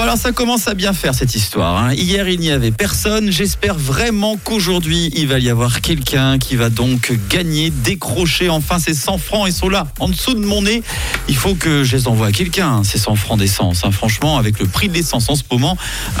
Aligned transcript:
Alors 0.00 0.16
ça 0.16 0.32
commence 0.32 0.66
à 0.66 0.74
bien 0.74 0.92
faire 0.94 1.14
cette 1.14 1.34
histoire. 1.36 1.76
hein. 1.76 1.92
Hier 1.92 2.26
il 2.28 2.40
n'y 2.40 2.50
avait 2.50 2.70
personne. 2.72 3.30
J'espère 3.30 3.76
vraiment 3.78 4.38
qu'aujourd'hui 4.42 5.10
il 5.14 5.28
va 5.28 5.38
y 5.38 5.48
avoir 5.50 5.82
quelqu'un 5.82 6.38
qui 6.38 6.56
va 6.56 6.68
donc 6.70 7.12
gagner, 7.28 7.70
décrocher 7.70 8.48
enfin 8.48 8.78
ces 8.78 8.94
100 8.94 9.18
francs. 9.18 9.44
Ils 9.46 9.52
sont 9.52 9.68
là 9.68 9.86
en 10.00 10.08
dessous 10.08 10.34
de 10.34 10.40
mon 10.44 10.62
nez. 10.62 10.82
Il 11.28 11.36
faut 11.36 11.54
que 11.54 11.84
je 11.84 11.96
les 11.96 12.08
envoie 12.08 12.28
à 12.28 12.32
quelqu'un, 12.32 12.68
hein, 12.68 12.82
ces 12.82 12.98
100 12.98 13.14
francs 13.14 13.38
d'essence. 13.38 13.84
hein. 13.84 13.92
Franchement 13.92 14.36
avec 14.38 14.58
le 14.58 14.66
prix 14.66 14.88
de 14.88 14.94
l'essence 14.94 15.28
en 15.28 15.36
ce 15.36 15.42
moment, 15.50 15.76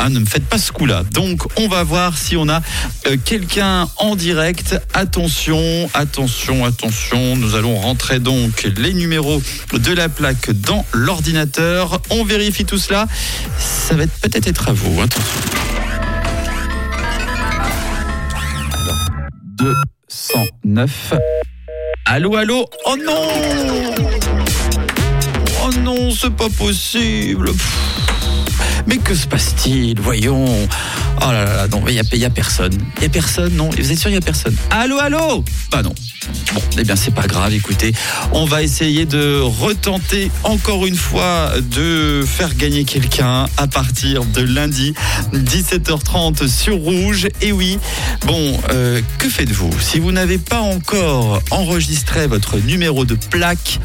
ne 0.08 0.18
me 0.20 0.26
faites 0.26 0.44
pas 0.46 0.58
ce 0.58 0.70
coup-là. 0.72 1.02
Donc 1.12 1.42
on 1.58 1.66
va 1.66 1.82
voir 1.82 2.16
si 2.18 2.36
on 2.36 2.48
a 2.48 2.60
euh, 3.06 3.16
quelqu'un 3.24 3.88
en 3.96 4.14
direct. 4.14 4.78
Attention, 4.94 5.90
attention, 5.94 6.64
attention. 6.66 7.34
Nous 7.34 7.54
allons 7.56 7.76
rentrer 7.76 8.20
donc 8.20 8.70
les 8.76 8.92
numéros 8.92 9.42
de 9.72 9.92
la 9.92 10.08
plaque 10.10 10.50
dans 10.52 10.84
l'ordinateur. 10.92 12.00
On 12.10 12.24
vérifie 12.24 12.66
tout 12.66 12.78
cela. 12.78 13.06
Ça 13.70 13.94
va 13.96 14.04
être- 14.04 14.20
peut-être 14.20 14.46
être 14.46 14.68
à 14.68 14.72
vous. 14.72 15.00
Attention. 15.00 15.22
Alors, 18.72 18.98
209. 19.58 21.14
Allô, 22.06 22.36
allô? 22.36 22.64
Oh 22.86 22.96
non 22.96 23.28
Oh 25.62 25.70
non, 25.82 26.10
c'est 26.10 26.34
pas 26.34 26.48
possible. 26.56 27.50
Mais 28.86 28.98
que 28.98 29.14
se 29.14 29.26
passe-t-il 29.26 30.00
Voyons. 30.00 30.68
Oh 31.22 31.32
là 31.32 31.44
là, 31.44 31.56
là, 31.56 31.68
non, 31.68 31.82
il 31.86 31.94
n'y 31.94 32.24
a, 32.24 32.30
personne. 32.30 32.72
Il 32.96 33.00
n'y 33.00 33.06
a 33.06 33.10
personne, 33.10 33.54
non 33.54 33.70
Vous 33.70 33.92
êtes 33.92 33.98
sûr, 33.98 34.08
il 34.08 34.14
n'y 34.14 34.18
a 34.18 34.22
personne 34.22 34.54
Allô, 34.70 34.98
allô 34.98 35.44
Bah 35.70 35.82
non. 35.82 35.94
Bon, 36.54 36.62
eh 36.78 36.84
bien, 36.84 36.96
c'est 36.96 37.14
pas 37.14 37.26
grave. 37.26 37.52
Écoutez, 37.54 37.92
on 38.32 38.44
va 38.44 38.62
essayer 38.62 39.04
de 39.04 39.40
retenter 39.40 40.30
encore 40.44 40.86
une 40.86 40.96
fois 40.96 41.52
de 41.60 42.24
faire 42.26 42.54
gagner 42.54 42.84
quelqu'un 42.84 43.46
à 43.56 43.66
partir 43.66 44.24
de 44.24 44.42
lundi, 44.42 44.94
17h30 45.32 46.48
sur 46.48 46.76
Rouge. 46.76 47.28
Et 47.40 47.52
oui, 47.52 47.78
bon, 48.26 48.58
euh, 48.70 49.00
que 49.18 49.28
faites-vous 49.28 49.70
Si 49.80 49.98
vous 49.98 50.12
n'avez 50.12 50.38
pas 50.38 50.60
encore 50.60 51.42
enregistré 51.50 52.26
votre 52.26 52.58
numéro 52.58 53.04
de 53.04 53.14
plaque, 53.14 53.78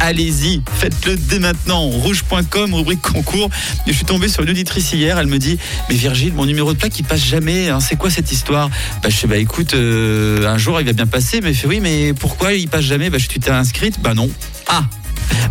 allez-y, 0.00 0.62
faites-le 0.78 1.16
dès 1.16 1.38
maintenant. 1.38 1.82
Rouge.com, 1.82 2.74
rubrique 2.74 3.02
concours. 3.02 3.50
Je 3.86 3.92
suis 3.92 4.04
tombé 4.04 4.28
sur 4.28 4.39
une 4.42 4.50
auditrice 4.50 4.92
hier, 4.92 5.18
elle 5.18 5.26
me 5.26 5.38
dit 5.38 5.58
Mais 5.88 5.94
Virgile, 5.94 6.32
mon 6.34 6.46
numéro 6.46 6.72
de 6.72 6.78
plaque, 6.78 6.98
il 6.98 7.04
passe 7.04 7.24
jamais. 7.24 7.68
hein. 7.68 7.80
C'est 7.80 7.96
quoi 7.96 8.10
cette 8.10 8.32
histoire? 8.32 8.68
Bah, 9.02 9.08
Je 9.10 9.16
sais, 9.16 9.26
bah 9.26 9.36
écoute, 9.36 9.74
euh, 9.74 10.46
un 10.46 10.58
jour 10.58 10.80
il 10.80 10.86
va 10.86 10.92
bien 10.92 11.06
passer. 11.06 11.40
Mais 11.40 11.50
elle 11.50 11.54
fait 11.54 11.66
Oui, 11.66 11.80
mais 11.80 12.12
pourquoi 12.14 12.52
il 12.54 12.68
passe 12.68 12.84
jamais? 12.84 13.10
Bah, 13.10 13.18
je- 13.18 13.26
t'es 13.28 13.50
inscrite 13.50 14.00
Bah 14.00 14.14
non. 14.14 14.28
Ah 14.68 14.84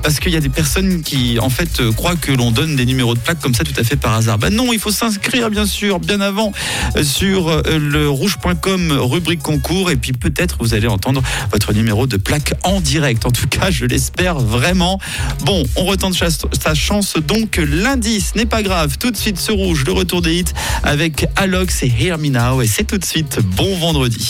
parce 0.02 0.20
qu'il 0.20 0.32
y 0.32 0.36
a 0.36 0.40
des 0.40 0.50
personnes 0.50 1.02
qui, 1.02 1.40
en 1.40 1.50
fait, 1.50 1.80
euh, 1.80 1.92
croient 1.92 2.16
que 2.16 2.32
l'on 2.32 2.52
donne 2.52 2.76
des 2.76 2.86
numéros 2.86 3.14
de 3.16 3.20
plaque 3.20 3.40
comme 3.40 3.54
ça 3.54 3.64
tout 3.64 3.74
à 3.78 3.84
fait 3.84 3.96
par 3.96 4.14
hasard. 4.14 4.38
Ben 4.38 4.54
non, 4.54 4.72
il 4.74 4.80
faut 4.80 4.92
s'inscrire, 4.92 5.50
bien 5.50 5.66
sûr, 5.66 6.00
bien 6.00 6.22
avant 6.22 6.52
euh, 6.96 7.04
sur 7.04 7.50
euh, 7.50 7.62
le 7.80 8.10
rouge.com 8.10 8.92
rubrique 8.92 9.42
concours 9.42 9.92
et 9.92 9.96
puis 9.96 10.14
peut-être 10.14 10.58
vous 10.60 10.74
allez 10.74 10.88
entendre 10.88 11.22
votre 11.52 11.74
numéro 11.74 12.08
de 12.08 12.18
plaque 12.18 12.54
en 12.64 12.82
direct. 12.82 13.26
En 13.26 13.32
tout 13.32 13.48
cas, 13.48 13.72
je 13.72 13.86
l'espère 13.86 14.40
vraiment. 14.40 15.00
Bon, 15.46 15.64
on 15.76 15.86
retente 15.86 16.14
sa 16.14 16.74
chance 16.74 17.16
donc 17.18 17.58
lundi, 17.58 18.22
ce 18.22 18.38
n'est 18.38 18.46
pas 18.46 18.64
grave. 18.64 18.98
Tout 18.98 19.12
de 19.12 19.18
suite 19.18 19.40
ce 19.40 19.52
rouge, 19.52 19.84
le 19.86 19.94
retour 19.94 20.22
des 20.22 20.40
hits 20.40 20.46
avec 20.84 21.28
Alox 21.36 21.84
et 21.84 21.92
Hear 22.00 22.18
Me 22.18 22.30
Now 22.30 22.62
et 22.62 22.68
c'est 22.68 22.84
tout 22.84 22.98
de 22.98 23.06
suite 23.06 23.40
bon 23.56 23.78
vendredi. 23.78 24.28